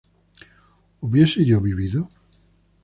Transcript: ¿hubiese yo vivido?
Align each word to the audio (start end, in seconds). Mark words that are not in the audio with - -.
¿hubiese 0.99 1.45
yo 1.45 1.61
vivido? 1.61 2.09